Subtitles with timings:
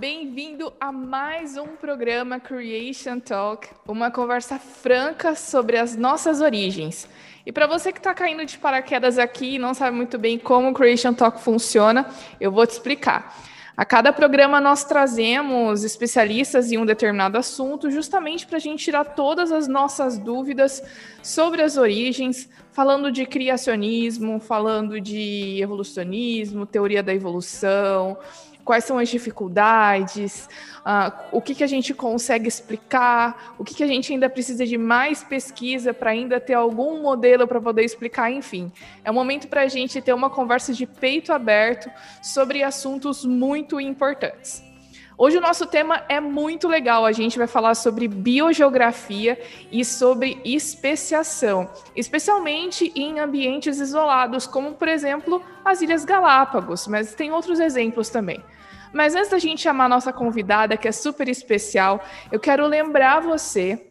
[0.00, 7.06] bem-vindo a mais um programa Creation Talk, uma conversa franca sobre as nossas origens.
[7.44, 10.70] E para você que está caindo de paraquedas aqui e não sabe muito bem como
[10.70, 12.08] o Creation Talk funciona,
[12.40, 13.36] eu vou te explicar.
[13.76, 19.04] A cada programa nós trazemos especialistas em um determinado assunto, justamente para a gente tirar
[19.04, 20.82] todas as nossas dúvidas
[21.22, 28.16] sobre as origens, falando de criacionismo, falando de evolucionismo, teoria da evolução,
[28.70, 30.48] quais são as dificuldades,
[30.86, 34.64] uh, o que, que a gente consegue explicar, o que, que a gente ainda precisa
[34.64, 38.70] de mais pesquisa para ainda ter algum modelo para poder explicar, enfim.
[39.04, 41.90] É um momento para a gente ter uma conversa de peito aberto
[42.22, 44.62] sobre assuntos muito importantes.
[45.18, 47.04] Hoje o nosso tema é muito legal.
[47.04, 49.36] A gente vai falar sobre biogeografia
[49.72, 57.32] e sobre especiação, especialmente em ambientes isolados, como por exemplo as Ilhas Galápagos, mas tem
[57.32, 58.40] outros exemplos também.
[58.92, 63.20] Mas antes da gente chamar a nossa convidada, que é super especial, eu quero lembrar
[63.20, 63.90] você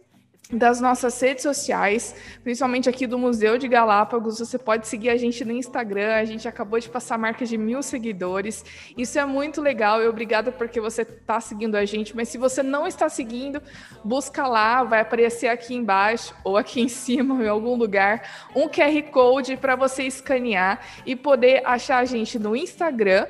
[0.51, 4.39] das nossas redes sociais, principalmente aqui do Museu de Galápagos.
[4.39, 6.15] Você pode seguir a gente no Instagram.
[6.15, 8.65] A gente acabou de passar a marca de mil seguidores.
[8.97, 10.01] Isso é muito legal.
[10.01, 12.15] E obrigada porque você está seguindo a gente.
[12.15, 13.61] Mas se você não está seguindo,
[14.03, 14.83] busca lá.
[14.83, 19.75] Vai aparecer aqui embaixo ou aqui em cima, em algum lugar, um QR Code para
[19.75, 23.27] você escanear e poder achar a gente no Instagram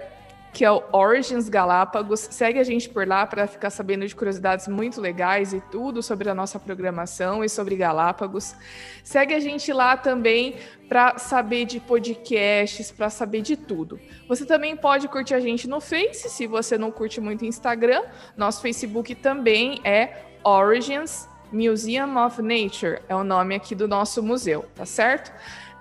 [0.54, 2.20] que é o Origins Galápagos.
[2.20, 6.30] Segue a gente por lá para ficar sabendo de curiosidades muito legais e tudo sobre
[6.30, 8.56] a nossa programação e sobre Galápagos.
[9.04, 10.56] Segue a gente lá também
[10.88, 14.00] para saber de podcasts, para saber de tudo.
[14.28, 18.02] Você também pode curtir a gente no Face, se você não curte muito Instagram.
[18.36, 24.66] Nosso Facebook também é Origins Museum of Nature, é o nome aqui do nosso museu,
[24.76, 25.32] tá certo?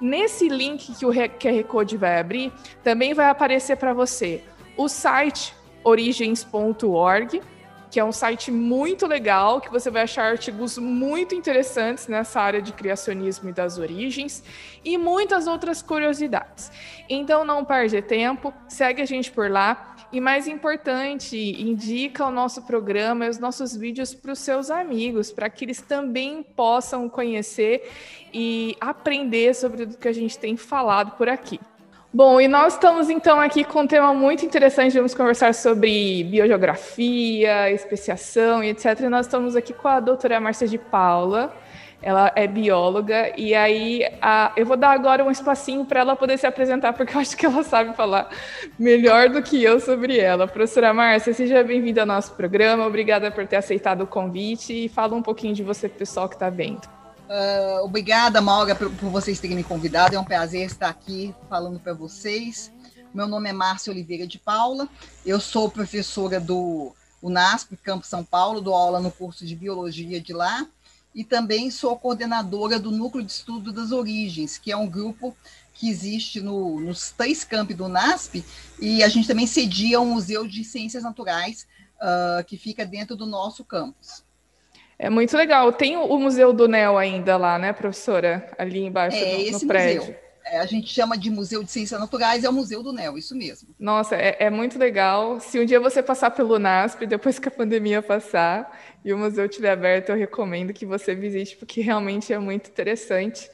[0.00, 4.42] Nesse link que o QR Code vai abrir, também vai aparecer para você
[4.78, 7.42] o site origens.org,
[7.90, 12.62] que é um site muito legal, que você vai achar artigos muito interessantes nessa área
[12.62, 14.44] de criacionismo e das origens,
[14.84, 16.70] e muitas outras curiosidades.
[17.08, 19.96] Então não perde tempo, segue a gente por lá.
[20.12, 25.32] E mais importante, indica o nosso programa e os nossos vídeos para os seus amigos,
[25.32, 27.90] para que eles também possam conhecer
[28.32, 31.58] e aprender sobre o que a gente tem falado por aqui.
[32.10, 34.96] Bom, e nós estamos então aqui com um tema muito interessante.
[34.96, 39.00] Vamos conversar sobre biogeografia, especiação e etc.
[39.00, 41.54] E nós estamos aqui com a doutora Márcia de Paula.
[42.00, 46.38] Ela é bióloga e aí a, eu vou dar agora um espacinho para ela poder
[46.38, 48.30] se apresentar, porque eu acho que ela sabe falar
[48.78, 50.46] melhor do que eu sobre ela.
[50.48, 52.86] Professora Márcia, seja bem-vinda ao nosso programa.
[52.86, 56.48] Obrigada por ter aceitado o convite e fala um pouquinho de você, pessoal que está
[56.48, 56.97] vendo.
[57.28, 60.14] Uh, obrigada, Maura, por, por, vocês terem me convidado.
[60.14, 62.72] É um prazer estar aqui falando para vocês.
[63.12, 64.88] Meu nome é Márcia Oliveira de Paula.
[65.26, 70.32] Eu sou professora do UNASP, Campo São Paulo, dou aula no curso de Biologia de
[70.32, 70.66] lá.
[71.14, 75.36] E também sou coordenadora do Núcleo de Estudo das Origens, que é um grupo
[75.74, 78.42] que existe no, nos três campos do UNASP.
[78.80, 83.26] E a gente também cedia um museu de ciências naturais uh, que fica dentro do
[83.26, 84.22] nosso campus.
[84.98, 85.72] É muito legal.
[85.72, 88.50] Tem o Museu do NEL ainda lá, né, professora?
[88.58, 90.00] Ali embaixo é, no, no prédio.
[90.00, 90.28] Museu.
[90.50, 93.36] É, a gente chama de Museu de Ciências Naturais, é o Museu do NEL, isso
[93.36, 93.68] mesmo.
[93.78, 95.38] Nossa, é, é, muito legal.
[95.40, 99.44] Se um dia você passar pelo NASP, depois que a pandemia passar e o museu
[99.44, 103.48] estiver aberto, eu recomendo que você visite, porque realmente é muito interessante.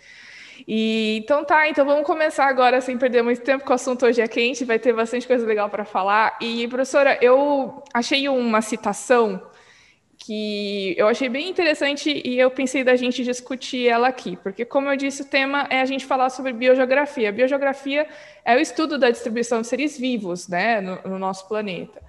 [0.68, 4.20] E, então tá, então vamos começar agora sem perder muito tempo, que o assunto hoje
[4.20, 6.38] é quente, vai ter bastante coisa legal para falar.
[6.40, 9.42] E, professora, eu achei uma citação
[10.24, 14.88] que eu achei bem interessante e eu pensei da gente discutir ela aqui, porque, como
[14.88, 17.30] eu disse, o tema é a gente falar sobre biogeografia.
[17.30, 18.08] biogeografia
[18.42, 22.00] é o estudo da distribuição de seres vivos né, no, no nosso planeta.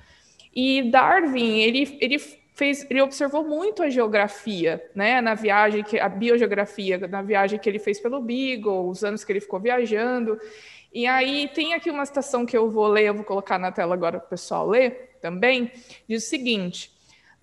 [0.55, 2.17] E Darwin, ele, ele
[2.53, 7.67] fez, ele observou muito a geografia, né, na viagem que a biogeografia, na viagem que
[7.67, 10.39] ele fez pelo Beagle, os anos que ele ficou viajando.
[10.93, 13.93] E aí tem aqui uma citação que eu vou ler, eu vou colocar na tela
[13.93, 15.69] agora para o pessoal ler também,
[16.07, 16.94] diz o seguinte: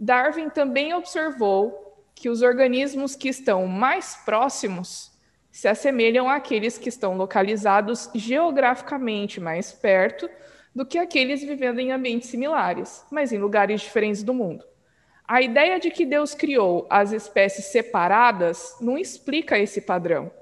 [0.05, 5.13] Darwin também observou que os organismos que estão mais próximos
[5.49, 10.29] se assemelham àqueles que estão localizados geograficamente mais perto
[10.75, 14.65] do que aqueles vivendo em ambientes similares, mas em lugares diferentes do mundo.
[15.25, 20.33] A ideia de que Deus criou as espécies separadas não explica esse padrão.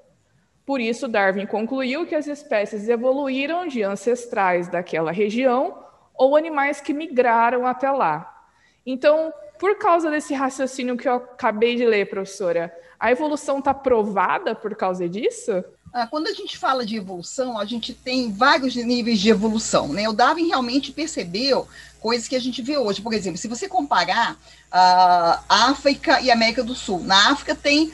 [0.64, 5.84] Por isso, Darwin concluiu que as espécies evoluíram de ancestrais daquela região
[6.14, 8.38] ou animais que migraram até lá.
[8.86, 9.30] Então,
[9.60, 14.74] por causa desse raciocínio que eu acabei de ler, professora, a evolução está provada por
[14.74, 15.62] causa disso?
[15.92, 19.88] Ah, quando a gente fala de evolução, a gente tem vários níveis de evolução.
[19.88, 20.08] Né?
[20.08, 21.68] O Darwin realmente percebeu
[22.00, 23.02] coisas que a gente vê hoje.
[23.02, 24.38] Por exemplo, se você comparar
[24.72, 27.92] a uh, África e América do Sul, na África tem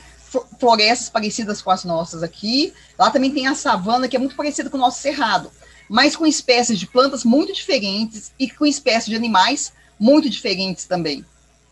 [0.60, 4.70] florestas parecidas com as nossas aqui, lá também tem a savana, que é muito parecida
[4.70, 5.50] com o nosso cerrado,
[5.88, 11.24] mas com espécies de plantas muito diferentes e com espécies de animais muito diferentes também,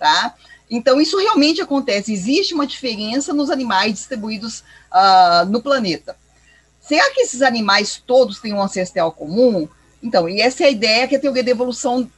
[0.05, 0.35] tá?
[0.71, 4.62] Então, isso realmente acontece, existe uma diferença nos animais distribuídos
[4.93, 6.15] uh, no planeta.
[6.79, 9.67] Será que esses animais todos têm um ancestral comum?
[10.03, 12.11] Então, e essa é a ideia que a teoria da evolução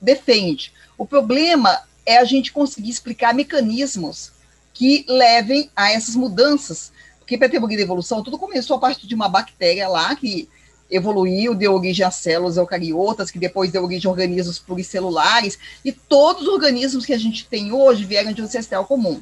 [0.00, 0.72] defende.
[0.96, 4.32] O problema é a gente conseguir explicar mecanismos
[4.72, 6.92] que levem a essas mudanças.
[7.18, 10.48] Porque para a teoria da evolução, tudo começou a partir de uma bactéria lá que
[10.90, 16.42] evoluiu, deu origem a células eucariotas, que depois deu origem a organismos pluricelulares, e todos
[16.42, 19.20] os organismos que a gente tem hoje vieram de um ancestral comum.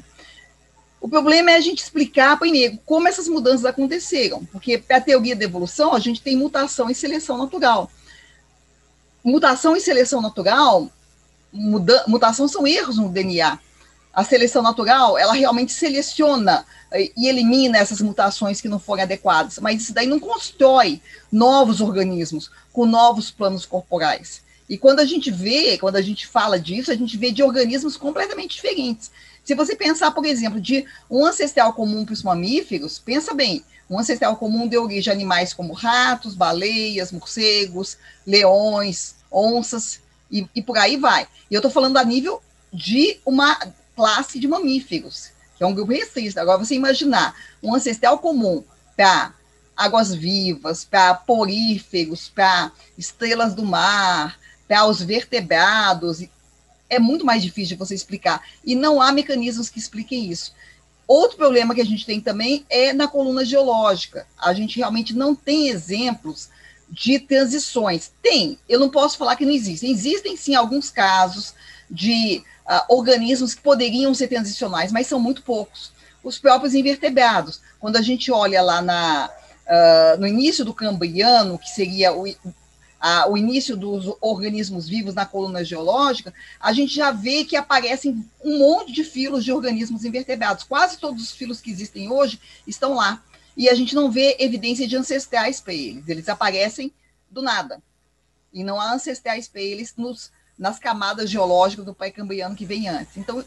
[1.00, 5.34] O problema é a gente explicar, primeiro, como essas mudanças aconteceram, porque para a teoria
[5.34, 7.90] da evolução, a gente tem mutação e seleção natural.
[9.24, 10.88] Mutação e seleção natural,
[11.52, 13.58] muda, mutação são erros no DNA.
[14.12, 19.82] A seleção natural, ela realmente seleciona e elimina essas mutações que não forem adequadas, mas
[19.82, 21.00] isso daí não constrói
[21.30, 24.42] novos organismos com novos planos corporais.
[24.68, 27.96] E quando a gente vê, quando a gente fala disso, a gente vê de organismos
[27.96, 29.10] completamente diferentes.
[29.44, 33.98] Se você pensar, por exemplo, de um ancestral comum para os mamíferos, pensa bem, um
[33.98, 40.00] ancestral comum deu origem a animais como ratos, baleias, morcegos, leões, onças,
[40.30, 41.28] e, e por aí vai.
[41.50, 42.42] E eu estou falando a nível
[42.72, 43.58] de uma
[43.94, 45.30] classe de mamíferos,
[45.64, 46.38] é um grupo restrito.
[46.38, 48.64] Agora, você imaginar um ancestral comum
[48.96, 49.34] para
[49.76, 54.38] águas vivas, para poríferos, para estrelas do mar,
[54.68, 56.22] para os vertebrados,
[56.88, 58.42] é muito mais difícil de você explicar.
[58.64, 60.54] E não há mecanismos que expliquem isso.
[61.06, 64.26] Outro problema que a gente tem também é na coluna geológica.
[64.38, 66.48] A gente realmente não tem exemplos
[66.88, 68.12] de transições.
[68.22, 69.90] Tem, eu não posso falar que não existem.
[69.90, 71.54] Existem sim alguns casos
[71.92, 75.92] de uh, organismos que poderiam ser transicionais, mas são muito poucos.
[76.24, 77.60] Os próprios invertebrados.
[77.78, 82.24] Quando a gente olha lá na, uh, no início do Cambriano, que seria o,
[82.98, 88.24] a, o início dos organismos vivos na coluna geológica, a gente já vê que aparecem
[88.42, 90.64] um monte de filos de organismos invertebrados.
[90.64, 93.22] Quase todos os filos que existem hoje estão lá.
[93.54, 96.08] E a gente não vê evidência de ancestrais para eles.
[96.08, 96.90] Eles aparecem
[97.30, 97.82] do nada.
[98.50, 103.16] E não há ancestrais para eles nos, nas camadas geológicas do pré-cambriano que vem antes.
[103.16, 103.44] Então,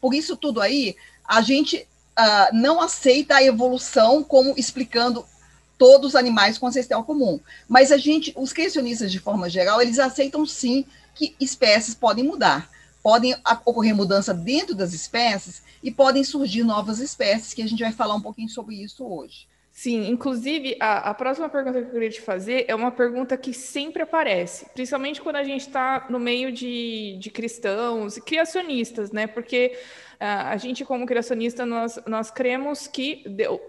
[0.00, 1.86] por isso tudo aí, a gente
[2.18, 5.24] uh, não aceita a evolução como explicando
[5.78, 7.38] todos os animais com ancestral comum.
[7.68, 12.70] Mas a gente, os criacionistas, de forma geral, eles aceitam sim que espécies podem mudar.
[13.02, 17.92] Podem ocorrer mudança dentro das espécies e podem surgir novas espécies, que a gente vai
[17.92, 19.46] falar um pouquinho sobre isso hoje.
[19.78, 23.52] Sim, inclusive, a, a, próxima pergunta que eu queria te fazer é uma pergunta que
[23.52, 29.26] sempre aparece, principalmente quando a gente está no meio de, de cristãos e criacionistas, né?
[29.26, 29.76] Porque
[30.14, 33.22] uh, a gente, como criacionista, nós, nós cremos que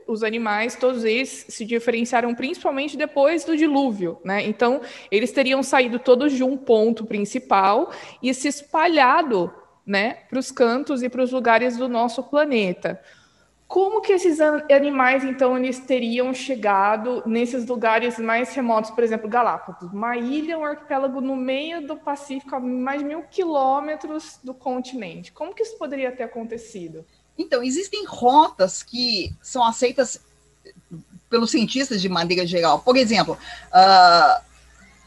[0.08, 4.46] os animais, todos eles, se diferenciaram principalmente depois do dilúvio, né?
[4.46, 4.80] Então,
[5.12, 7.92] eles teriam saído todos de um ponto principal
[8.24, 9.54] e se espalhado
[9.86, 12.98] né, para os cantos e para os lugares do nosso planeta.
[13.68, 19.92] Como que esses animais, então, eles teriam chegado nesses lugares mais remotos, por exemplo, Galápagos,
[19.92, 25.34] uma ilha, um arquipélago no meio do Pacífico, a mais mil quilômetros do continente?
[25.34, 27.06] Como que isso poderia ter acontecido?
[27.38, 30.22] Então, existem rotas que são aceitas
[31.30, 32.80] pelos cientistas de maneira geral.
[32.80, 34.42] Por exemplo, uh,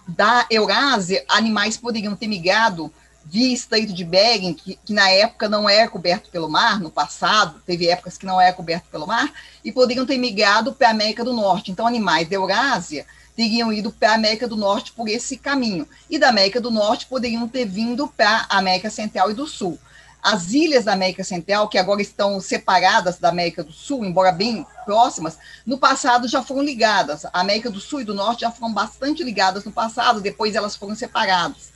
[0.07, 2.93] da Eurásia, animais poderiam ter migrado
[3.25, 7.61] via Estreito de Bering, que, que, na época não era coberto pelo mar, no passado,
[7.65, 9.33] teve épocas que não era coberto pelo mar,
[9.65, 11.71] e poderiam ter migrado para a América do Norte.
[11.71, 16.19] Então, animais da Eurásia teriam ido para a América do Norte por esse caminho, e
[16.19, 19.79] da América do Norte poderiam ter vindo para a América Central e do Sul.
[20.23, 24.67] As ilhas da América Central, que agora estão separadas da América do Sul, embora bem
[24.85, 27.25] próximas, no passado já foram ligadas.
[27.25, 30.77] A América do Sul e do Norte já foram bastante ligadas no passado, depois elas
[30.77, 31.71] foram separadas.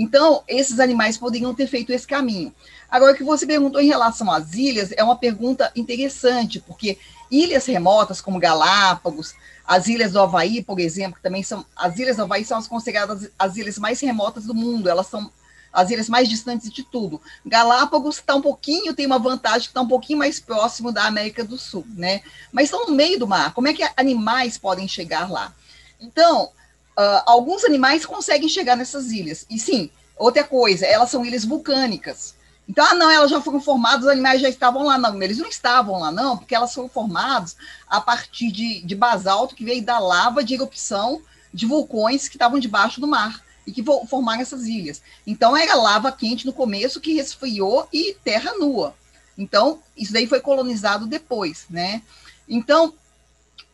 [0.00, 2.54] Então, esses animais poderiam ter feito esse caminho.
[2.88, 6.96] Agora, o que você perguntou em relação às ilhas é uma pergunta interessante, porque
[7.28, 9.34] ilhas remotas como Galápagos,
[9.66, 12.68] as ilhas do Havaí, por exemplo, que também são as ilhas do Havaí são as
[12.68, 15.28] consideradas as ilhas mais remotas do mundo, elas são
[15.72, 17.20] as ilhas mais distantes de tudo.
[17.44, 21.58] Galápagos está um pouquinho, tem uma vantagem está um pouquinho mais próximo da América do
[21.58, 22.22] Sul, né?
[22.52, 23.52] Mas estão no meio do mar.
[23.52, 25.52] Como é que animais podem chegar lá?
[26.00, 26.52] Então,
[26.98, 29.46] Uh, alguns animais conseguem chegar nessas ilhas.
[29.48, 32.34] E sim, outra coisa, elas são ilhas vulcânicas.
[32.68, 35.22] Então, ah, não, elas já foram formadas, os animais já estavam lá, não.
[35.22, 39.64] Eles não estavam lá, não, porque elas foram formadas a partir de, de basalto que
[39.64, 41.22] veio da lava de erupção
[41.54, 43.42] de vulcões que estavam debaixo do mar.
[43.66, 45.02] e que formaram essas ilhas.
[45.26, 48.94] Então era lava quente no começo que resfriou e terra nua.
[49.36, 52.02] Então isso daí foi colonizado depois, né?
[52.48, 52.94] Então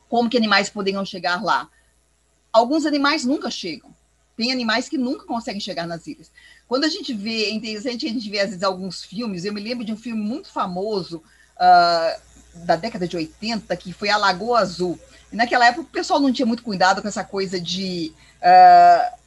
[0.09, 1.69] como que animais poderiam chegar lá?
[2.55, 3.93] Alguns animais nunca chegam.
[4.37, 6.31] Tem animais que nunca conseguem chegar nas ilhas.
[6.69, 9.61] Quando a gente vê, é interessante a gente ver às vezes alguns filmes, eu me
[9.61, 11.21] lembro de um filme muito famoso
[11.57, 14.97] uh, da década de 80, que foi A Lagoa Azul.
[15.33, 19.19] E naquela época o pessoal não tinha muito cuidado com essa coisa de uh,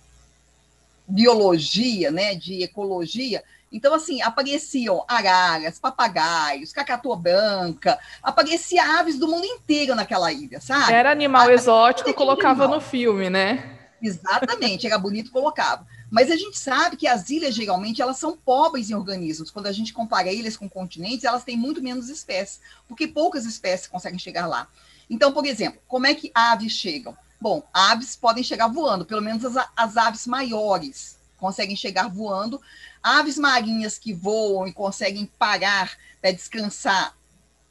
[1.06, 3.44] biologia, né, de ecologia.
[3.72, 10.94] Então, assim, apareciam araras, papagaios, cacatua branca, aparecia aves do mundo inteiro naquela ilha, sabe?
[10.94, 12.80] Era animal exótico, colocava animal.
[12.80, 13.78] no filme, né?
[14.02, 15.86] Exatamente, era bonito, colocava.
[16.10, 19.52] Mas a gente sabe que as ilhas, geralmente, elas são pobres em organismos.
[19.52, 23.88] Quando a gente compara ilhas com continentes, elas têm muito menos espécies, porque poucas espécies
[23.88, 24.68] conseguem chegar lá.
[25.10, 27.18] Então, por exemplo, como é que aves chegam?
[27.40, 32.62] Bom, aves podem chegar voando, pelo menos as, as aves maiores conseguem chegar voando.
[33.02, 37.18] Aves marinhas que voam e conseguem parar para descansar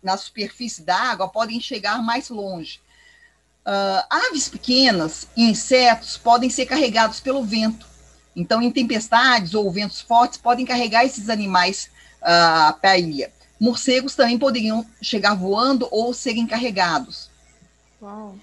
[0.06, 2.80] na superfície da água podem chegar mais longe.
[3.66, 7.84] Uh, aves pequenas e insetos podem ser carregados pelo vento.
[8.34, 11.90] Então, em tempestades ou ventos fortes, podem carregar esses animais
[12.22, 13.32] uh, para a ilha.
[13.58, 17.28] Morcegos também poderiam chegar voando ou serem carregados.
[18.00, 18.36] Uau.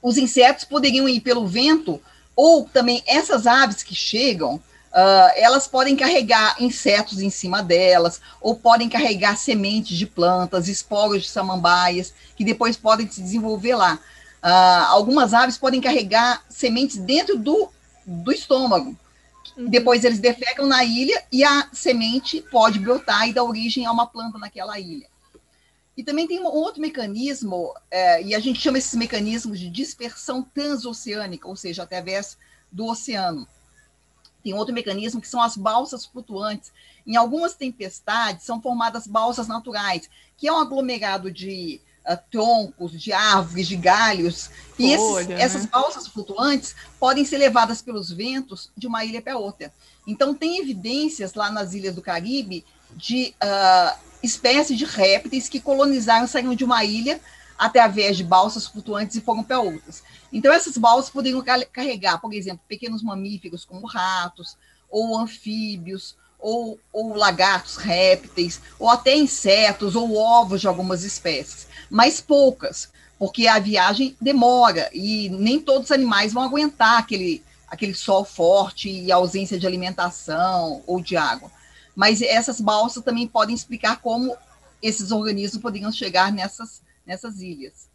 [0.00, 2.00] Os insetos poderiam ir pelo vento,
[2.38, 8.54] ou também essas aves que chegam, uh, elas podem carregar insetos em cima delas, ou
[8.54, 13.98] podem carregar sementes de plantas, esporos de samambaias, que depois podem se desenvolver lá.
[14.40, 17.70] Uh, algumas aves podem carregar sementes dentro do,
[18.06, 18.96] do estômago.
[19.56, 19.68] Uhum.
[19.68, 24.06] Depois eles defecam na ilha e a semente pode brotar e dar origem a uma
[24.06, 25.08] planta naquela ilha.
[25.98, 30.44] E também tem um outro mecanismo, é, e a gente chama esses mecanismos de dispersão
[30.44, 32.38] transoceânica, ou seja, através
[32.70, 33.48] do oceano.
[34.40, 36.70] Tem outro mecanismo que são as balsas flutuantes.
[37.04, 43.12] Em algumas tempestades são formadas balsas naturais, que é um aglomerado de uh, troncos, de
[43.12, 44.50] árvores, de galhos.
[44.78, 45.40] E esses, né?
[45.40, 49.74] essas balsas flutuantes podem ser levadas pelos ventos de uma ilha para outra.
[50.06, 52.64] Então, tem evidências lá nas ilhas do Caribe
[52.96, 57.20] de uh, espécies de répteis que colonizaram, saíram de uma ilha
[57.58, 60.02] através de balsas flutuantes e foram para outras.
[60.32, 64.56] Então, essas balsas poderiam carregar, por exemplo, pequenos mamíferos como ratos,
[64.88, 72.20] ou anfíbios, ou, ou lagartos, répteis, ou até insetos ou ovos de algumas espécies mas
[72.20, 78.24] poucas, porque a viagem demora e nem todos os animais vão aguentar aquele, aquele sol
[78.24, 81.50] forte e ausência de alimentação ou de água.
[81.98, 84.36] Mas essas balsas também podem explicar como
[84.80, 87.88] esses organismos poderiam chegar nessas, nessas ilhas.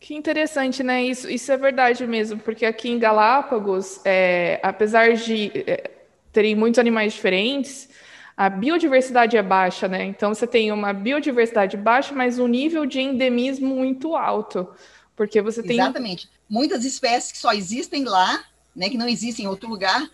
[0.00, 1.04] Que interessante, né?
[1.04, 5.88] Isso, isso é verdade mesmo, porque aqui em Galápagos, é, apesar de é,
[6.32, 7.88] terem muitos animais diferentes,
[8.36, 10.04] a biodiversidade é baixa, né?
[10.04, 14.68] Então você tem uma biodiversidade baixa, mas um nível de endemismo muito alto.
[15.14, 15.78] Porque você tem.
[15.78, 16.28] Exatamente.
[16.50, 18.90] Muitas espécies que só existem lá, né?
[18.90, 20.10] Que não existem em outro lugar,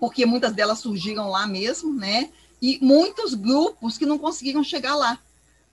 [0.00, 2.30] porque muitas delas surgiram lá mesmo, né?
[2.66, 5.18] E muitos grupos que não conseguiram chegar lá,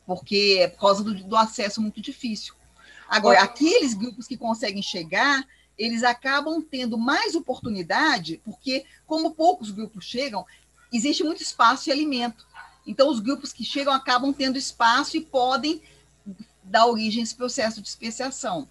[0.05, 2.53] porque é por causa do, do acesso muito difícil.
[3.07, 10.03] Agora, aqueles grupos que conseguem chegar, eles acabam tendo mais oportunidade, porque como poucos grupos
[10.03, 10.45] chegam,
[10.91, 12.45] existe muito espaço e alimento.
[12.85, 15.81] Então, os grupos que chegam acabam tendo espaço e podem
[16.61, 18.67] dar origem a esse processo de especiação.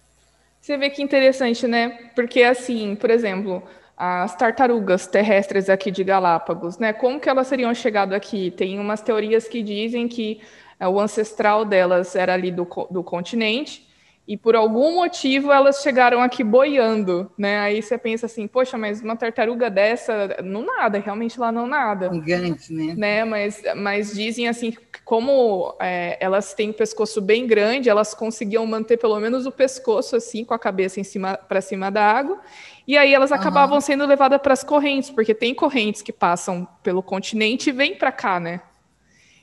[0.61, 2.11] Você vê que interessante, né?
[2.13, 3.67] Porque, assim, por exemplo,
[4.03, 6.91] as tartarugas terrestres aqui de Galápagos, né?
[6.91, 8.49] Como que elas seriam chegado aqui?
[8.49, 10.41] Tem umas teorias que dizem que
[10.79, 13.87] é, o ancestral delas era ali do, do continente,
[14.27, 17.59] e por algum motivo elas chegaram aqui boiando, né?
[17.59, 22.11] Aí você pensa assim, poxa, mas uma tartaruga dessa não nada, realmente lá não nada.
[22.11, 22.93] Gigante, né?
[22.95, 23.25] né?
[23.25, 24.73] Mas, mas dizem assim,
[25.05, 30.15] como é, elas têm um pescoço bem grande, elas conseguiam manter pelo menos o pescoço
[30.15, 32.39] assim, com a cabeça em cima para cima da água.
[32.87, 33.81] E aí elas acabavam uhum.
[33.81, 38.11] sendo levadas para as correntes, porque tem correntes que passam pelo continente e vêm para
[38.11, 38.61] cá, né?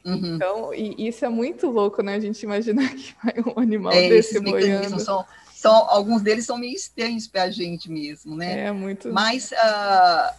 [0.05, 0.35] Uhum.
[0.37, 2.15] Então, e isso é muito louco, né?
[2.15, 4.99] A gente imaginar que vai um animal é, desse boiando.
[5.01, 8.67] São, são, alguns deles são meio estranhos para a gente mesmo, né?
[8.67, 9.13] É, muito.
[9.13, 10.35] Mas, uh,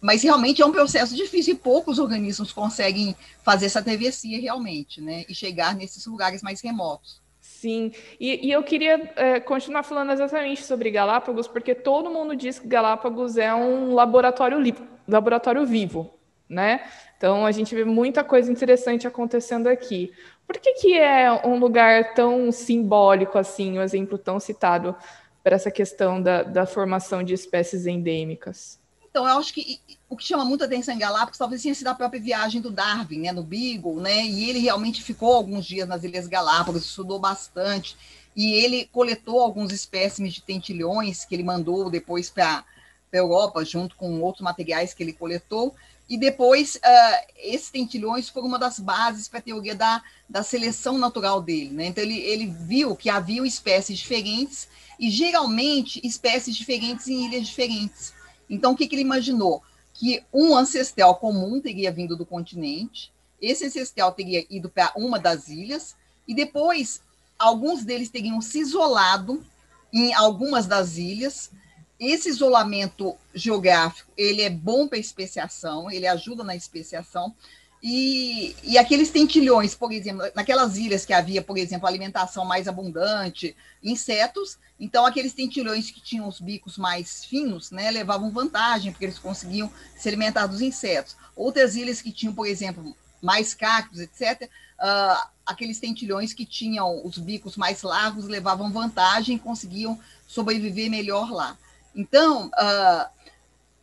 [0.00, 5.24] mas realmente é um processo difícil e poucos organismos conseguem fazer essa travessia realmente, né?
[5.28, 7.20] E chegar nesses lugares mais remotos.
[7.62, 12.58] Sim, e, e eu queria é, continuar falando exatamente sobre Galápagos, porque todo mundo diz
[12.58, 14.58] que Galápagos é um laboratório,
[15.06, 16.12] laboratório vivo,
[16.48, 16.82] né?
[17.16, 20.12] Então, a gente vê muita coisa interessante acontecendo aqui.
[20.44, 24.96] Por que, que é um lugar tão simbólico assim, um exemplo tão citado
[25.40, 28.81] para essa questão da, da formação de espécies endêmicas?
[29.12, 29.78] Então, eu acho que
[30.08, 33.20] o que chama muita atenção em Galápagos talvez tenha sido a própria viagem do Darwin,
[33.20, 37.94] né, no Beagle, né, e ele realmente ficou alguns dias nas Ilhas Galápagos, estudou bastante,
[38.34, 42.64] e ele coletou alguns espécimes de tentilhões que ele mandou depois para
[43.12, 45.74] a Europa, junto com outros materiais que ele coletou,
[46.08, 50.96] e depois uh, esses tentilhões foram uma das bases para a teoria da, da seleção
[50.96, 51.70] natural dele.
[51.70, 51.86] Né?
[51.88, 58.21] Então, ele, ele viu que havia espécies diferentes, e geralmente espécies diferentes em ilhas diferentes.
[58.52, 59.62] Então, o que, que ele imaginou?
[59.94, 65.48] que um ancestral comum teria vindo do continente, esse ancestral teria ido para uma das
[65.48, 67.02] ilhas, e depois
[67.38, 69.44] alguns deles teriam se isolado
[69.92, 71.50] em algumas das ilhas.
[71.98, 77.34] Esse isolamento geográfico ele é bom para especiação, ele ajuda na especiação,
[77.82, 83.56] e, e aqueles tentilhões, por exemplo, naquelas ilhas que havia, por exemplo, alimentação mais abundante,
[83.82, 89.18] insetos, então aqueles tentilhões que tinham os bicos mais finos, né, levavam vantagem, porque eles
[89.18, 91.16] conseguiam se alimentar dos insetos.
[91.34, 94.48] Outras ilhas que tinham, por exemplo, mais cactos, etc., uh,
[94.78, 99.98] ah, aqueles tentilhões que tinham os bicos mais largos levavam vantagem e conseguiam
[100.28, 101.58] sobreviver melhor lá.
[101.96, 103.32] Então, uh,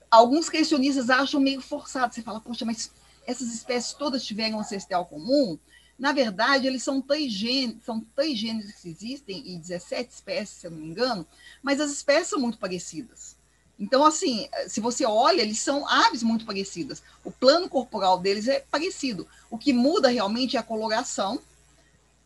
[0.09, 2.13] alguns questionistas acham meio forçado.
[2.13, 2.91] Você fala, poxa, mas
[3.29, 5.57] essas espécies todas tiveram um ancestral comum,
[5.99, 10.65] na verdade, eles são três gêneros, são três gêneros que existem, e 17 espécies, se
[10.65, 11.27] eu não me engano,
[11.61, 13.37] mas as espécies são muito parecidas.
[13.77, 17.03] Então, assim, se você olha, eles são aves muito parecidas.
[17.23, 19.27] O plano corporal deles é parecido.
[19.49, 21.39] O que muda realmente é a coloração,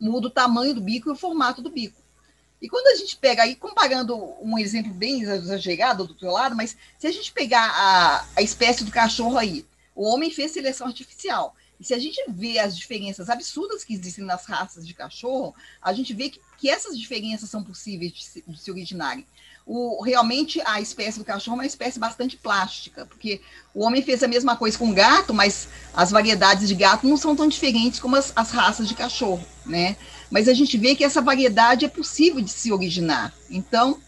[0.00, 2.00] muda o tamanho do bico e o formato do bico.
[2.62, 6.76] E quando a gente pega aí, comparando um exemplo bem exagerado do outro lado, mas
[6.98, 11.54] se a gente pegar a, a espécie do cachorro aí, o homem fez seleção artificial.
[11.78, 15.92] E se a gente vê as diferenças absurdas que existem nas raças de cachorro, a
[15.92, 19.26] gente vê que, que essas diferenças são possíveis de se, de se originarem.
[19.66, 23.40] O, realmente a espécie do cachorro é uma espécie bastante plástica, porque
[23.74, 27.34] o homem fez a mesma coisa com gato, mas as variedades de gato não são
[27.34, 29.96] tão diferentes como as, as raças de cachorro, né?
[30.30, 33.32] Mas a gente vê que essa variedade é possível de se originar.
[33.50, 34.00] Então,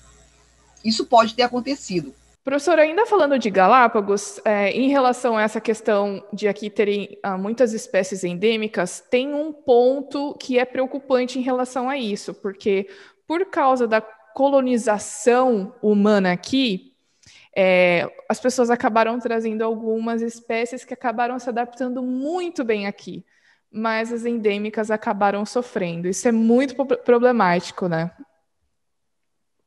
[0.85, 2.15] isso pode ter acontecido.
[2.47, 7.37] Professor, ainda falando de Galápagos, é, em relação a essa questão de aqui terem ah,
[7.37, 12.89] muitas espécies endêmicas, tem um ponto que é preocupante em relação a isso, porque
[13.27, 16.95] por causa da colonização humana aqui,
[17.53, 23.25] é, as pessoas acabaram trazendo algumas espécies que acabaram se adaptando muito bem aqui,
[23.73, 26.07] mas as endêmicas acabaram sofrendo.
[26.07, 28.13] Isso é muito problemático, né?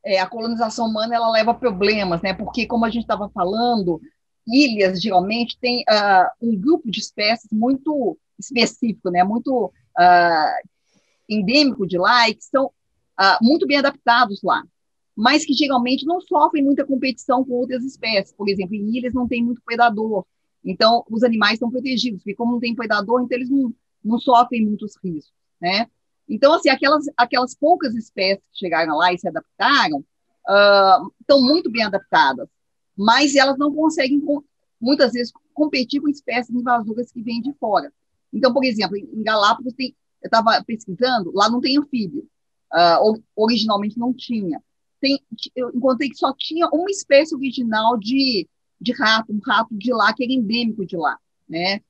[0.04, 2.32] É, a colonização humana ela leva problemas, né?
[2.32, 4.00] Porque, como a gente estava falando,
[4.46, 9.22] ilhas geralmente têm uh, um grupo de espécies muito específico, né?
[9.22, 10.68] Muito uh,
[11.28, 14.62] endêmico de lá e que são uh, muito bem adaptados lá,
[15.14, 18.34] mas que geralmente não sofrem muita competição com outras espécies.
[18.34, 20.24] Por exemplo, em ilhas não tem muito predador,
[20.64, 24.64] então os animais estão protegidos, porque como não tem predador, então eles não, não sofrem
[24.64, 25.86] muitos riscos, né?
[26.30, 31.68] Então, assim, aquelas, aquelas poucas espécies que chegaram lá e se adaptaram uh, estão muito
[31.68, 32.48] bem adaptadas,
[32.96, 34.22] mas elas não conseguem,
[34.80, 37.92] muitas vezes, competir com espécies invasoras que vêm de fora.
[38.32, 42.28] Então, por exemplo, em Galápagos, tem, eu estava pesquisando, lá não tem anfíbio,
[42.72, 44.62] uh, originalmente não tinha.
[45.00, 45.18] Tem,
[45.56, 48.48] eu encontrei que só tinha uma espécie original de,
[48.80, 51.80] de rato, um rato de lá, que era endêmico de lá, né?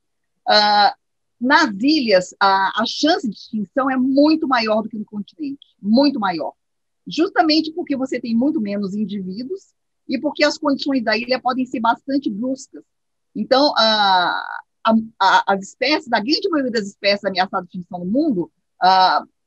[0.48, 0.99] Uh,
[1.40, 6.20] nas ilhas, a, a chance de extinção é muito maior do que no continente, muito
[6.20, 6.52] maior.
[7.06, 9.72] Justamente porque você tem muito menos indivíduos
[10.06, 12.84] e porque as condições da ilha podem ser bastante bruscas.
[13.34, 14.60] Então, a,
[15.18, 18.52] a, as espécies, a grande maioria das espécies ameaçadas de extinção no mundo,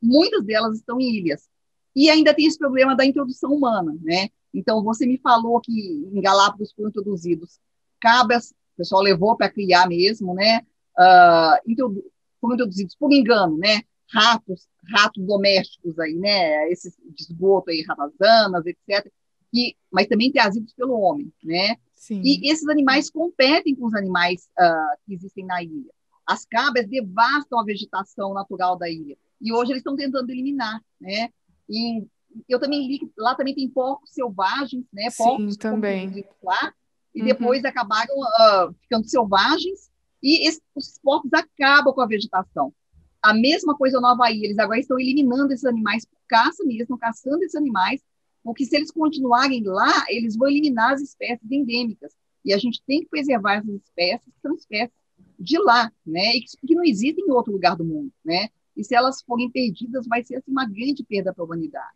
[0.02, 1.48] muitas delas estão em ilhas.
[1.96, 4.30] E ainda tem esse problema da introdução humana, né?
[4.52, 7.60] Então, você me falou que em Galápagos foram introduzidos
[8.00, 10.62] cabras, o pessoal levou para criar mesmo, né?
[10.98, 11.94] Uh,
[12.40, 13.82] foram introduzidos por engano, né?
[14.12, 16.70] Ratos, ratos domésticos aí, né?
[16.70, 19.10] Esses de esgoto aí, ratazanas, etc.
[19.52, 21.78] Que, mas também trazidos pelo homem, né?
[21.96, 22.22] Sim.
[22.24, 25.92] E esses animais competem com os animais uh, que existem na ilha.
[26.26, 29.18] As cabras devastam a vegetação natural da ilha.
[29.42, 31.30] E hoje eles estão tentando eliminar, né?
[31.70, 32.06] E
[32.50, 35.08] eu também li que lá também tem porcos selvagens, né?
[35.16, 36.26] Porcos Sim, também.
[36.42, 36.74] lá,
[37.14, 37.28] e uhum.
[37.28, 39.90] depois acabaram uh, ficando selvagens
[40.24, 42.74] e esses, os porcos acabam com a vegetação.
[43.22, 47.44] A mesma coisa no Havaí, eles agora estão eliminando esses animais por caça mesmo, caçando
[47.44, 48.02] esses animais,
[48.42, 52.14] porque se eles continuarem lá, eles vão eliminar as espécies endêmicas.
[52.44, 54.96] E a gente tem que preservar essas espécies, que são espécies
[55.40, 56.36] de lá, né?
[56.36, 58.50] E que, que não existem em outro lugar do mundo, né?
[58.76, 61.88] E se elas forem perdidas, vai ser assim, uma grande perda para a humanidade.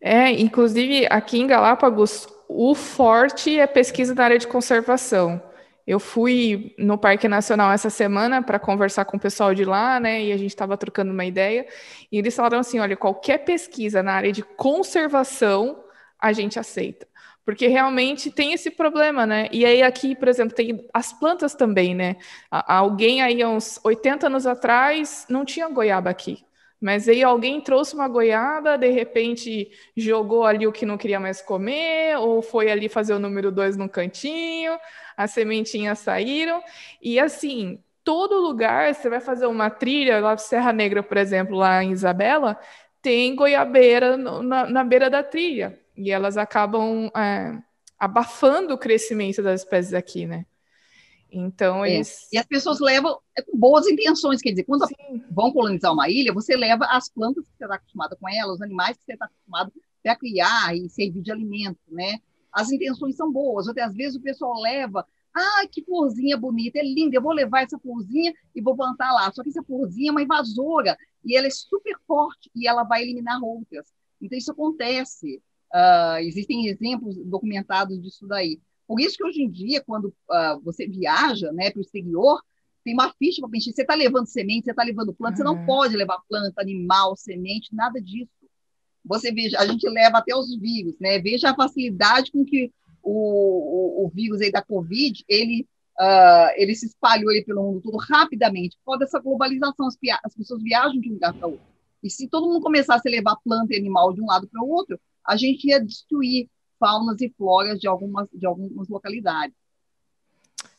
[0.00, 5.42] É, inclusive aqui em Galápagos, o forte é pesquisa na área de conservação.
[5.86, 10.22] Eu fui no Parque Nacional essa semana para conversar com o pessoal de lá, né?
[10.22, 11.66] E a gente estava trocando uma ideia.
[12.10, 15.84] E eles falaram assim: olha, qualquer pesquisa na área de conservação
[16.18, 17.06] a gente aceita.
[17.44, 19.48] Porque realmente tem esse problema, né?
[19.52, 22.16] E aí aqui, por exemplo, tem as plantas também, né?
[22.50, 26.42] Alguém aí, uns 80 anos atrás, não tinha goiaba aqui.
[26.80, 31.40] Mas aí alguém trouxe uma goiaba, de repente jogou ali o que não queria mais
[31.40, 34.78] comer, ou foi ali fazer o número dois no cantinho,
[35.16, 36.62] as sementinhas saíram.
[37.00, 41.82] E assim, todo lugar, você vai fazer uma trilha, lá Serra Negra, por exemplo, lá
[41.82, 42.58] em Isabela,
[43.00, 45.78] tem goiabeira no, na, na, beira da trilha.
[45.96, 47.58] E elas acabam é,
[47.98, 50.46] abafando o crescimento das espécies aqui, né?
[51.30, 51.94] Então, é.
[51.94, 52.28] eles...
[52.32, 55.24] E as pessoas levam é, com boas intenções, quer dizer, quando Sim.
[55.30, 58.62] vão colonizar uma ilha, você leva as plantas que você está acostumado com elas, os
[58.62, 59.72] animais que você está acostumado
[60.06, 62.18] a criar e servir de alimento, né?
[62.54, 66.82] As intenções são boas, até às vezes o pessoal leva, ah, que florzinha bonita, é
[66.82, 69.32] linda, eu vou levar essa florzinha e vou plantar lá.
[69.32, 73.02] Só que essa florzinha é uma invasora e ela é super forte e ela vai
[73.02, 73.92] eliminar outras.
[74.20, 75.42] Então, isso acontece.
[75.74, 78.60] Uh, existem exemplos documentados disso daí.
[78.86, 82.40] Por isso que hoje em dia, quando uh, você viaja né, para o exterior,
[82.84, 83.72] tem uma ficha para preencher.
[83.72, 85.36] Você está levando semente, você está levando planta, uhum.
[85.36, 85.66] você não uhum.
[85.66, 88.30] pode levar planta, animal, semente, nada disso.
[89.04, 91.18] Você veja, a gente leva até os vírus, né?
[91.18, 95.66] Veja a facilidade com que o, o, o vírus aí da Covid, ele,
[96.00, 98.76] uh, ele se espalhou aí pelo mundo todo rapidamente.
[98.78, 101.66] Por causa dessa globalização, as, as pessoas viajam de um lugar para outro.
[102.02, 104.68] E se todo mundo começasse a levar planta e animal de um lado para o
[104.68, 109.54] outro, a gente ia destruir faunas e floras de algumas, de algumas localidades.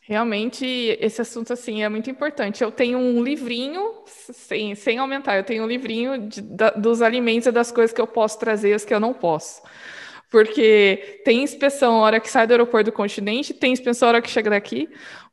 [0.07, 0.65] Realmente,
[1.01, 2.63] esse assunto assim é muito importante.
[2.63, 7.47] Eu tenho um livrinho, sem, sem aumentar, eu tenho um livrinho de, da, dos alimentos
[7.47, 9.63] e das coisas que eu posso trazer e as que eu não posso.
[10.29, 14.21] Porque tem inspeção a hora que sai do aeroporto do continente, tem inspeção a hora
[14.21, 14.89] que chega daqui.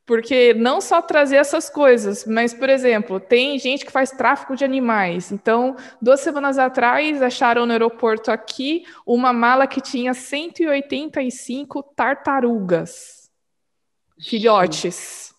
[0.07, 4.65] Porque não só trazer essas coisas, mas, por exemplo, tem gente que faz tráfico de
[4.65, 5.31] animais.
[5.31, 13.22] Então, duas semanas atrás, acharam no aeroporto aqui uma mala que tinha 185 tartarugas,
[14.20, 15.35] filhotes,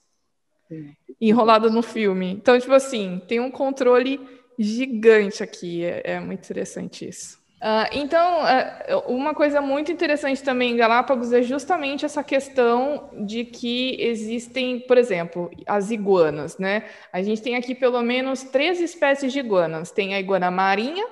[1.19, 2.31] enrolado no filme.
[2.31, 4.19] Então, tipo assim, tem um controle
[4.57, 5.83] gigante aqui.
[5.83, 7.43] É, é muito interessante isso.
[7.63, 13.45] Uh, então, uh, uma coisa muito interessante também em Galápagos é justamente essa questão de
[13.45, 16.83] que existem, por exemplo, as iguanas, né?
[17.13, 19.91] A gente tem aqui pelo menos três espécies de iguanas.
[19.91, 21.07] Tem a iguana marinha,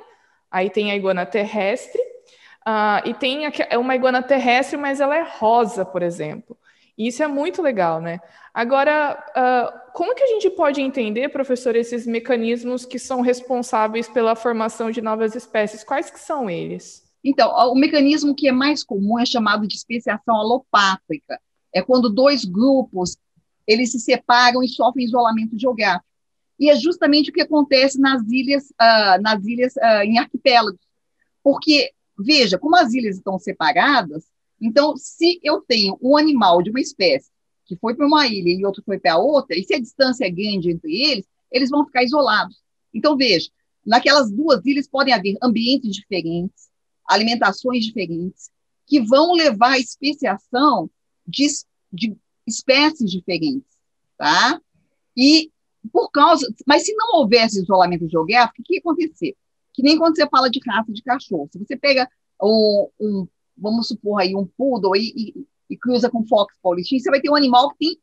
[0.51, 2.01] aí tem a iguana terrestre,
[2.67, 3.43] uh, e tem
[3.79, 6.57] uma iguana terrestre, mas ela é rosa, por exemplo.
[7.07, 8.19] Isso é muito legal, né?
[8.53, 14.35] Agora, uh, como que a gente pode entender, professor, esses mecanismos que são responsáveis pela
[14.35, 15.83] formação de novas espécies?
[15.83, 17.03] Quais que são eles?
[17.23, 21.39] Então, o mecanismo que é mais comum é chamado de especiação alopátrica.
[21.73, 23.17] É quando dois grupos
[23.65, 26.05] eles se separam e sofrem isolamento geográfico.
[26.59, 30.79] E é justamente o que acontece nas ilhas, uh, nas ilhas uh, em arquipélagos.
[31.43, 34.23] Porque, veja, como as ilhas estão separadas,
[34.61, 37.31] então, se eu tenho um animal de uma espécie
[37.65, 40.29] que foi para uma ilha e outro foi para outra, e se a distância é
[40.29, 42.61] grande entre eles, eles vão ficar isolados.
[42.93, 43.49] Então, veja,
[43.85, 46.69] naquelas duas ilhas podem haver ambientes diferentes,
[47.05, 48.51] alimentações diferentes,
[48.85, 50.89] que vão levar à especiação
[51.25, 51.47] de,
[51.91, 53.71] de espécies diferentes,
[54.17, 54.61] tá?
[55.15, 55.49] E
[55.91, 59.35] por causa, mas se não houvesse isolamento geográfico, o que ia acontecer?
[59.73, 61.49] Que nem quando você fala de raça de cachorro.
[61.51, 62.07] Se você pega
[62.41, 63.27] um, um
[63.61, 67.29] vamos supor aí um poodle e, e, e cruza com fox paulistinho, você vai ter
[67.29, 67.97] um animal que tem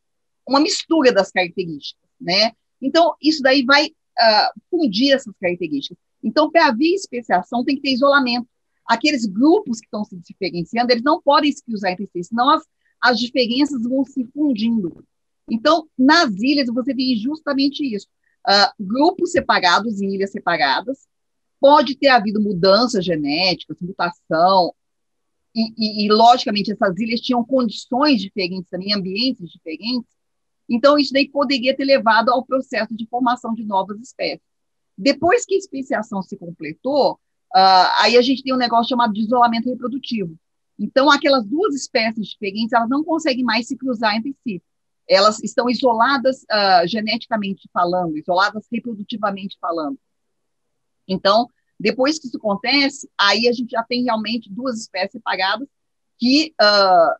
[0.47, 2.53] uma mistura das características, né?
[2.81, 5.99] Então, isso daí vai uh, fundir essas características.
[6.23, 8.47] Então, para haver especiação, tem que ter isolamento.
[8.87, 12.63] Aqueles grupos que estão se diferenciando, eles não podem se cruzar entre si, senão as,
[13.01, 15.05] as diferenças vão se fundindo.
[15.51, 18.07] Então, nas ilhas, você tem justamente isso.
[18.49, 21.07] Uh, grupos separados em ilhas separadas,
[21.61, 24.73] pode ter havido mudanças genéticas, mutação,
[25.55, 30.11] e, e, e, logicamente, essas ilhas tinham condições diferentes também, ambientes diferentes,
[30.69, 34.47] então isso daí poderia ter levado ao processo de formação de novas espécies.
[34.97, 39.21] Depois que a especiação se completou, uh, aí a gente tem um negócio chamado de
[39.21, 40.37] isolamento reprodutivo.
[40.79, 44.63] Então, aquelas duas espécies diferentes, elas não conseguem mais se cruzar entre si.
[45.09, 49.99] Elas estão isoladas uh, geneticamente falando, isoladas reprodutivamente falando.
[51.07, 55.69] Então, depois que isso acontece, aí a gente já tem realmente duas espécies separadas
[56.19, 57.15] que uh,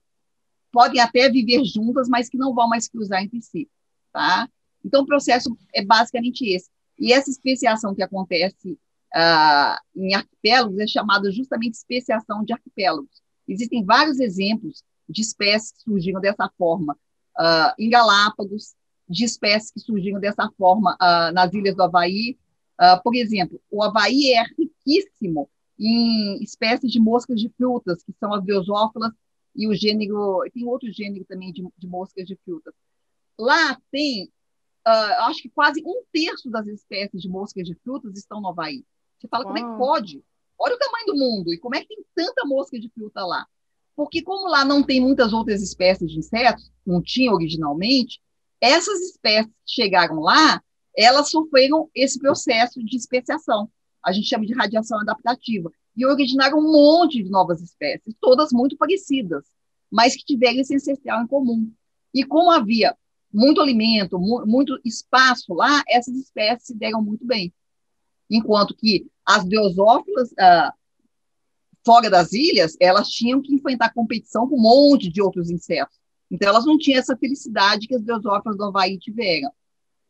[0.73, 3.69] podem até viver juntas, mas que não vão mais cruzar entre si,
[4.13, 4.49] tá?
[4.85, 6.69] Então, o processo é basicamente esse.
[6.99, 8.73] E essa especiação que acontece
[9.15, 13.23] uh, em arquipélagos é chamada justamente especiação de arquipélagos.
[13.47, 16.95] Existem vários exemplos de espécies que surgiram dessa forma
[17.39, 18.75] uh, em Galápagos,
[19.09, 20.95] de espécies que surgiram dessa forma
[21.33, 22.37] nas ilhas do Havaí.
[22.81, 28.33] Uh, por exemplo, o Havaí é riquíssimo em espécies de moscas de frutas, que são
[28.33, 29.13] as Biosófilas
[29.55, 32.75] e o gênero, tem outro gênero também de, de moscas de frutas.
[33.39, 34.25] Lá tem,
[34.87, 38.85] uh, acho que quase um terço das espécies de moscas de frutas estão no Havaí.
[39.19, 39.55] Você fala, Uau.
[39.55, 40.25] como é que pode?
[40.59, 43.47] Olha o tamanho do mundo e como é que tem tanta mosca de fruta lá?
[43.95, 48.21] Porque como lá não tem muitas outras espécies de insetos, não tinha originalmente,
[48.61, 50.63] essas espécies que chegaram lá,
[50.99, 53.71] elas sofreram esse processo de especiação.
[54.05, 55.71] A gente chama de radiação adaptativa.
[55.97, 59.45] E originaram um monte de novas espécies, todas muito parecidas,
[59.89, 61.73] mas que tiveram esse essencial em comum.
[62.13, 62.97] E como havia
[63.33, 67.53] muito alimento, mu muito espaço lá, essas espécies se deram muito bem.
[68.29, 70.75] Enquanto que as deosófilas, ah,
[71.85, 75.97] fora das ilhas, elas tinham que enfrentar competição com um monte de outros insetos.
[76.31, 79.51] Então, elas não tinham essa felicidade que as deosófilas do Havaí tiveram.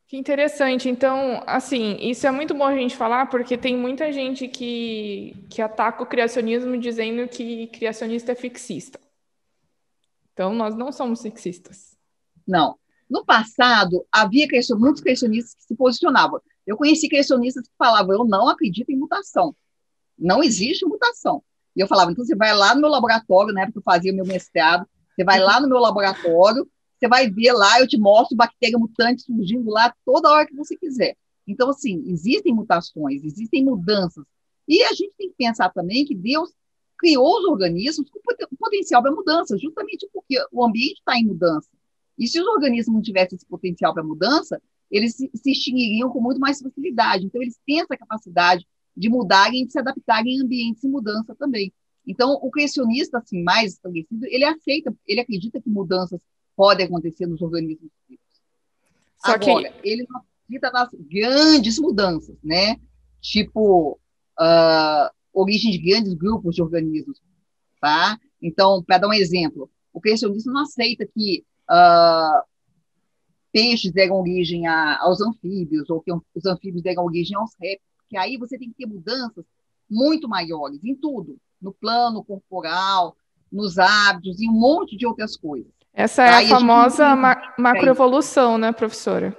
[0.09, 0.89] Que interessante.
[0.89, 5.61] Então, assim, isso é muito bom a gente falar, porque tem muita gente que, que
[5.61, 8.99] ataca o criacionismo dizendo que criacionista é fixista.
[10.33, 11.95] Então, nós não somos fixistas.
[12.47, 12.79] Não.
[13.09, 14.47] No passado, havia
[14.79, 16.41] muitos criacionistas que se posicionavam.
[16.67, 19.55] Eu conheci criacionistas que falavam: eu não acredito em mutação.
[20.19, 21.43] Não existe mutação.
[21.77, 24.25] E eu falava: então você vai lá no meu laboratório, né, porque eu fazia meu
[24.27, 26.67] mestrado, você vai lá no meu laboratório,
[26.99, 30.77] você vai ver lá, eu te mostro bactéria mutante surgindo lá toda hora que você
[30.77, 31.17] quiser.
[31.47, 34.25] Então, assim, existem mutações, existem mudanças.
[34.67, 36.53] E a gente tem que pensar também que Deus
[36.99, 38.19] criou os organismos com
[38.59, 41.69] potencial para mudança, justamente porque o ambiente está em mudança.
[42.19, 46.41] E se os organismos não tivessem esse potencial para mudança, eles se, extinguiriam com muito
[46.41, 47.25] mais facilidade.
[47.25, 51.35] Então, eles têm essa capacidade de mudarem e de se adaptarem em ambientes em mudança
[51.37, 51.73] também.
[52.07, 56.21] Então, o criacionista assim, mais estabelecido, ele aceita, ele acredita que mudanças
[56.59, 58.25] podem acontecer nos organismos vivos.
[59.25, 59.89] Só Agora, que...
[59.89, 62.81] ele não acredita nas grandes mudanças, né?
[63.21, 63.93] Tipo,
[64.41, 67.23] uh, origem de grandes grupos de organismos,
[67.81, 68.19] tá?
[68.43, 72.45] Então, para dar um exemplo, o criacionista não aceita que uh,
[73.53, 78.17] peixes deram origem a, aos anfíbios, ou que os anfíbios deram origem aos répteis, porque
[78.17, 79.45] aí você tem que ter mudanças
[79.89, 83.17] muito maiores em tudo, no plano corporal,
[83.51, 85.78] nos hábitos e um monte de outras coisas.
[85.99, 89.37] Essa é aí a famosa a ma macroevolução, né, professora?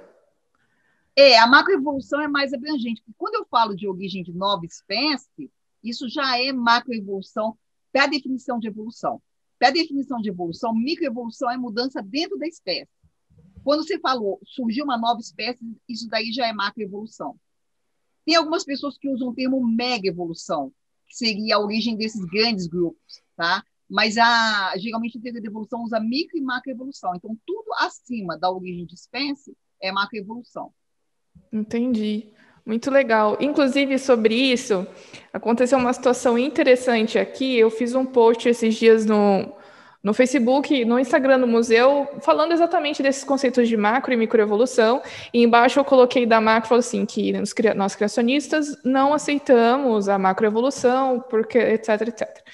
[1.16, 3.02] É, a macroevolução é mais abrangente.
[3.16, 5.50] Quando eu falo de origem de nova espécie,
[5.82, 7.56] isso já é macroevolução
[7.90, 9.22] para a definição de evolução.
[9.58, 12.92] Para a definição de evolução, microevolução é mudança dentro da espécie.
[13.64, 17.40] Quando você falou surgiu uma nova espécie, isso daí já é macroevolução.
[18.26, 20.70] Tem algumas pessoas que usam o termo mega evolução,
[21.08, 23.64] que seria a origem desses grandes grupos, tá?
[23.90, 27.12] Mas a, geralmente a teoria da evolução usa micro e macroevolução.
[27.16, 30.72] Então, tudo acima da origem de espécie é macroevolução.
[31.52, 32.28] Entendi.
[32.64, 33.36] Muito legal.
[33.40, 34.86] Inclusive, sobre isso,
[35.32, 37.58] aconteceu uma situação interessante aqui.
[37.58, 39.52] Eu fiz um post esses dias no,
[40.04, 45.02] no Facebook, no Instagram do museu, falando exatamente desses conceitos de macro e microevolução.
[45.34, 47.32] E embaixo eu coloquei da macro, assim, que
[47.74, 52.44] nós criacionistas não aceitamos a macroevolução, porque etc, etc.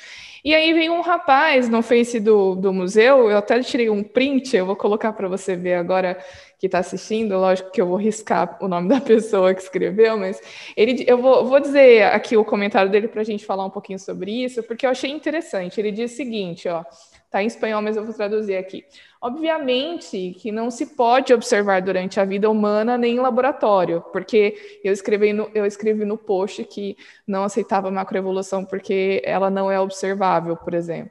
[0.46, 4.56] E aí vem um rapaz no Face do, do museu, eu até tirei um print,
[4.56, 6.24] eu vou colocar para você ver agora
[6.56, 10.40] que está assistindo, lógico que eu vou riscar o nome da pessoa que escreveu, mas
[10.76, 13.98] ele, eu vou, vou dizer aqui o comentário dele para a gente falar um pouquinho
[13.98, 15.80] sobre isso, porque eu achei interessante.
[15.80, 16.84] Ele diz o seguinte, ó,
[17.38, 18.84] tá em espanhol, mas eu vou traduzir aqui.
[19.20, 24.92] Obviamente que não se pode observar durante a vida humana nem em laboratório, porque eu
[24.92, 26.96] escrevi no, eu escrevi no post que
[27.26, 31.10] não aceitava macroevolução porque ela não é observável, por exemplo.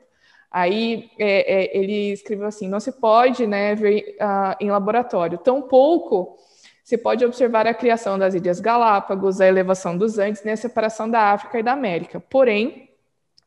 [0.52, 6.38] Aí é, é, ele escreveu assim: não se pode né, ver uh, em laboratório, tampouco
[6.84, 11.10] se pode observar a criação das Ilhas Galápagos, a elevação dos Andes nem a separação
[11.10, 12.20] da África e da América.
[12.20, 12.90] Porém,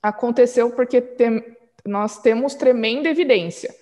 [0.03, 3.75] aconteceu porque tem, nós temos tremenda evidência.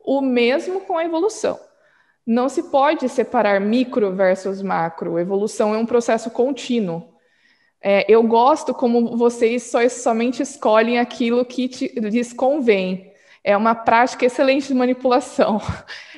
[0.00, 1.58] O mesmo com a evolução.
[2.26, 5.18] Não se pode separar micro versus macro.
[5.18, 7.14] Evolução é um processo contínuo.
[7.80, 13.12] É, eu gosto como vocês só, somente escolhem aquilo que te, lhes convém.
[13.42, 15.60] É uma prática excelente de manipulação.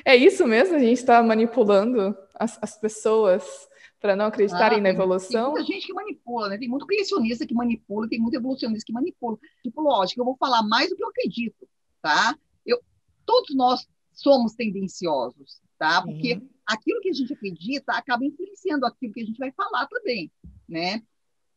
[0.05, 0.77] É isso mesmo?
[0.77, 3.66] A gente está manipulando as, as pessoas
[3.99, 5.53] para não acreditarem ah, na evolução?
[5.53, 6.57] Tem muita gente que manipula, né?
[6.57, 9.37] Tem muito criacionista que manipula, tem muito evolucionista que manipula.
[9.63, 11.67] Tipo, lógico, eu vou falar mais do que eu acredito,
[12.01, 12.37] tá?
[12.65, 12.79] Eu,
[13.25, 16.01] todos nós somos tendenciosos, tá?
[16.01, 16.49] Porque Sim.
[16.65, 20.31] aquilo que a gente acredita acaba influenciando aquilo que a gente vai falar também,
[20.67, 21.01] né?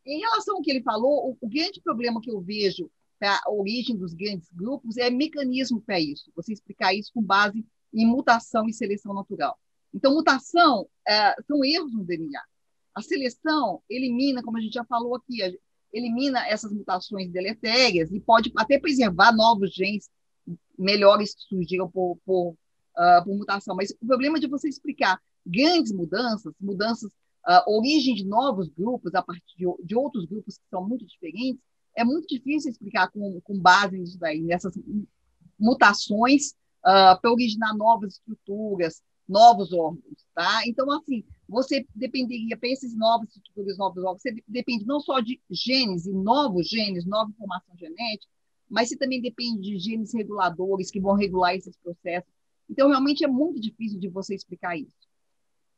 [0.07, 3.53] Em relação ao que ele falou, o, o grande problema que eu vejo para a
[3.53, 8.67] origem dos grandes grupos, é mecanismo para isso, você explicar isso com base em mutação
[8.67, 9.59] e seleção natural.
[9.93, 12.41] Então, mutação é, são erros no DNA.
[12.95, 15.39] A seleção elimina, como a gente já falou aqui,
[15.93, 20.09] elimina essas mutações deletérias e pode até preservar novos genes
[20.79, 23.77] melhores que surgiram por, por, uh, por mutação.
[23.77, 27.11] Mas o problema de você explicar grandes mudanças, mudanças,
[27.47, 31.63] uh, origem de novos grupos a partir de, de, outros grupos que são muito diferentes,
[31.97, 34.75] é muito difícil explicar com, com base nisso daí, nessas
[35.59, 40.63] mutações uh, para originar novas estruturas, novos órgãos, tá?
[40.67, 45.41] Então, assim, você dependeria, para esses novos estruturas, novos órgãos, você depende não só de
[45.49, 48.31] genes e novos genes, nova informação genética,
[48.69, 52.31] mas você também depende de genes reguladores que vão regular esses processos.
[52.69, 54.95] Então, realmente é muito difícil de você explicar isso.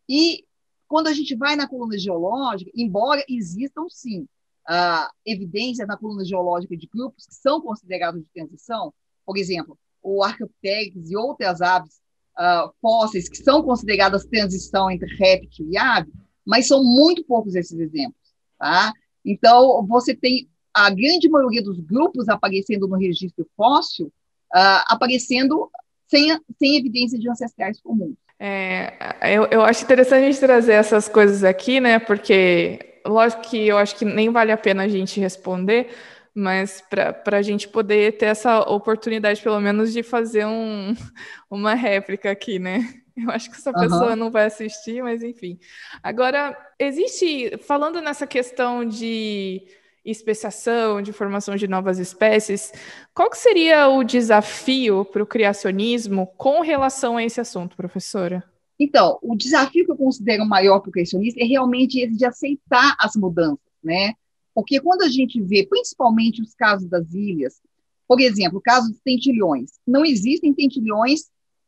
[0.09, 0.45] E
[0.89, 4.27] quando a gente vai na coluna geológica, embora existam, sim,
[4.69, 8.93] uh, evidências na coluna geológica de grupos que são considerados de transição,
[9.25, 12.02] por exemplo, o Archaeopteryx e outras aves
[12.39, 16.11] uh, fósseis que são consideradas transição entre réptil e ave,
[16.45, 18.17] mas são muito poucos esses exemplos.
[18.59, 18.93] Tá?
[19.25, 24.07] Então, você tem a grande maioria dos grupos aparecendo no registro fóssil,
[24.55, 25.71] uh, aparecendo
[26.09, 28.17] sem, sem evidência de ancestrais comuns.
[28.39, 31.99] É, eu, eu acho interessante a gente trazer essas coisas aqui, né?
[31.99, 35.91] Porque, lógico que eu acho que nem vale a pena a gente responder,
[36.35, 40.95] mas para a gente poder ter essa oportunidade, pelo menos, de fazer um,
[41.51, 42.95] uma réplica aqui, né?
[43.17, 44.17] Eu acho que essa pessoa uhum.
[44.17, 45.59] não vai assistir, mas enfim.
[46.03, 49.63] Agora, existe, falando nessa questão de
[50.05, 52.73] especiação, de formação de novas espécies.
[53.15, 58.43] Qual que seria o desafio para o criacionismo com relação a esse assunto, professora?
[58.79, 62.97] Então, o desafio que eu considero maior para o criacionismo é realmente esse de aceitar
[62.99, 64.15] as mudanças, né?
[64.55, 67.61] Porque quando a gente vê, principalmente os casos das ilhas,
[68.07, 71.23] por exemplo, o caso dos tentilhões, não existem tentilhões,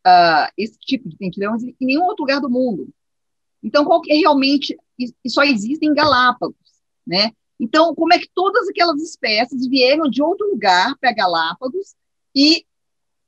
[0.07, 2.89] uh, esse tipo de tentilhões, em nenhum outro lugar do mundo.
[3.63, 4.77] Então, qual é realmente,
[5.27, 6.57] só existem em Galápagos,
[7.07, 7.33] né?
[7.59, 11.95] Então, como é que todas aquelas espécies vieram de outro lugar para Galápagos
[12.35, 12.67] e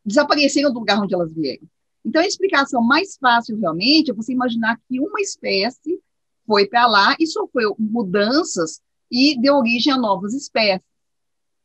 [0.05, 1.66] desapareceram do lugar onde elas vieram?
[2.05, 5.99] Então, a explicação mais fácil, realmente, é você imaginar que uma espécie
[6.47, 10.87] foi para lá e sofreu mudanças e deu origem a novas espécies.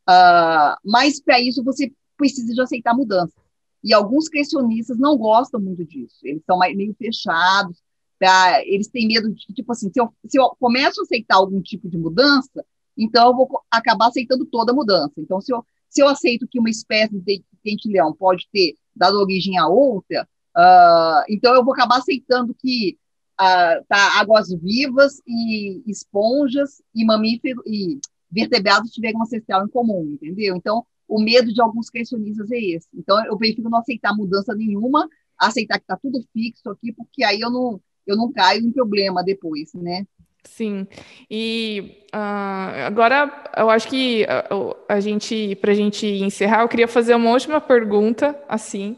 [0.10, 3.36] Uh, mas, para isso, você precisa de aceitar mudanças.
[3.84, 6.20] E alguns criacionistas não gostam muito disso.
[6.24, 7.82] Eles são meio fechados,
[8.22, 11.60] Pra, eles têm medo de, tipo assim, se eu, se eu começo a aceitar algum
[11.60, 12.64] tipo de mudança,
[12.96, 15.14] então eu vou acabar aceitando toda a mudança.
[15.18, 19.58] Então, se eu, se eu aceito que uma espécie de dentilhão pode ter dado origem
[19.58, 22.96] a outra, uh, então eu vou acabar aceitando que
[23.38, 28.00] tá, águas vivas e esponjas e mamíferos e
[28.32, 30.56] vertebrados tiveram um ancestral em comum, entendeu?
[30.56, 32.88] Então, o medo de alguns criacionistas é esse.
[32.94, 37.42] Então, eu prefiro não aceitar mudança nenhuma, aceitar que está tudo fixo aqui, porque aí
[37.42, 40.06] eu não, eu não caio em problema depois, né?
[40.44, 40.88] Sim,
[41.30, 46.68] e uh, agora eu acho que a, ah, a gente, para a gente encerrar, eu
[46.68, 48.98] queria fazer uma última pergunta, assim,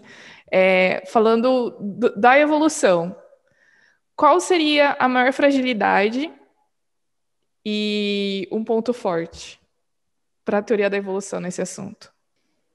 [0.50, 3.13] é, falando do, da evolução.
[4.15, 6.32] Qual seria a maior fragilidade
[7.65, 9.60] e um ponto forte
[10.45, 12.13] para a teoria da evolução nesse assunto?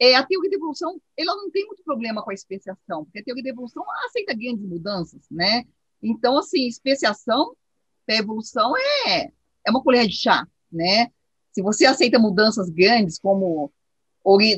[0.00, 3.24] É, a teoria da evolução, ela não tem muito problema com a especiação, porque a
[3.24, 5.64] teoria da evolução aceita grandes mudanças, né?
[6.02, 7.56] Então, assim, especiação
[8.06, 8.72] para evolução
[9.06, 9.32] é,
[9.66, 11.10] é uma colher de chá, né?
[11.52, 13.72] Se você aceita mudanças grandes, como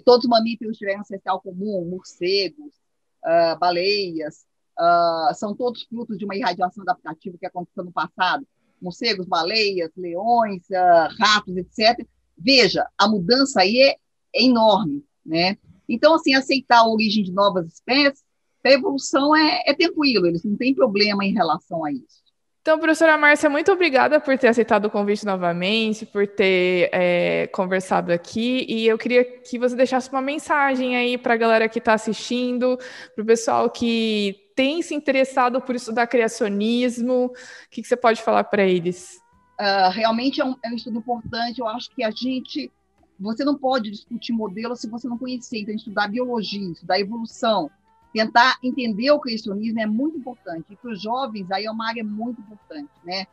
[0.05, 2.75] todos os mamíferos tiveram ancestral comum, morcegos,
[3.25, 4.45] uh, baleias,
[4.81, 8.47] uh, são todos frutos de uma irradiação adaptativa que aconteceu no passado,
[8.81, 12.07] morcegos, baleias, leões, uh, ratos, etc.
[12.37, 13.97] Veja, a mudança aí é,
[14.35, 15.59] é enorme, né?
[15.89, 18.23] Então, assim, aceitar a origem de novas espécies
[18.69, 22.21] a evolução é, é tranquilo, eles não têm problema em relação a isso.
[22.61, 28.13] Então, professora Márcia, muito obrigada por ter aceitado o convite novamente, por ter é, conversado
[28.13, 28.67] aqui.
[28.69, 32.79] E eu queria que você deixasse uma mensagem aí para a galera que está assistindo,
[33.15, 37.29] para o pessoal que tem se interessado por estudar criacionismo.
[37.29, 37.33] O
[37.71, 39.19] que, que você pode falar para eles?
[39.59, 41.61] Uh, realmente é um, é um estudo importante.
[41.63, 42.71] Eu acho que a gente.
[43.19, 45.61] Você não pode discutir modelo se você não conhecer.
[45.61, 47.71] Então, estudar biologia, estudar evolução,
[48.13, 50.67] tentar entender o criacionismo é muito importante.
[50.69, 53.27] E para os jovens, aí é uma área muito importante, né?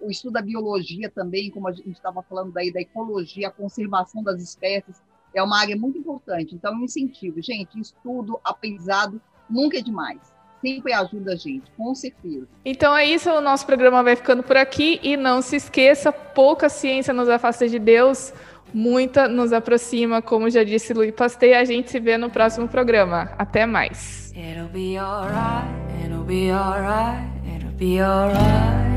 [0.00, 4.22] O estudo da biologia também, como a gente estava falando daí, da ecologia, a conservação
[4.22, 5.02] das espécies,
[5.34, 6.54] é uma área muito importante.
[6.54, 7.42] Então, eu incentivo.
[7.42, 12.46] Gente, estudo, aprendizado, nunca é demais sempre ajuda a gente, com certeza.
[12.64, 16.68] Então é isso, o nosso programa vai ficando por aqui e não se esqueça, pouca
[16.68, 18.32] ciência nos afasta de Deus.
[18.72, 21.54] muita nos aproxima, como já disse Luiz Pastei.
[21.54, 23.30] A gente se vê no próximo programa.
[23.38, 24.32] Até mais.
[24.32, 25.66] It'll be alright,
[26.04, 28.95] it'll be alright, it'll be alright.